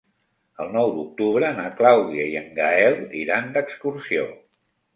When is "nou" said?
0.77-0.93